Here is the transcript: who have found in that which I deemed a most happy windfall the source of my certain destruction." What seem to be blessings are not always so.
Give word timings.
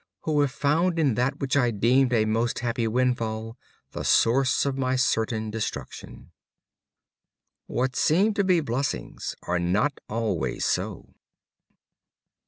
who 0.21 0.41
have 0.41 0.49
found 0.49 0.97
in 0.97 1.13
that 1.13 1.37
which 1.39 1.55
I 1.55 1.69
deemed 1.69 2.11
a 2.11 2.25
most 2.25 2.57
happy 2.57 2.87
windfall 2.87 3.55
the 3.91 4.03
source 4.03 4.65
of 4.65 4.75
my 4.75 4.95
certain 4.95 5.51
destruction." 5.51 6.31
What 7.67 7.95
seem 7.95 8.33
to 8.33 8.43
be 8.43 8.61
blessings 8.61 9.35
are 9.43 9.59
not 9.59 9.99
always 10.09 10.65
so. 10.65 11.13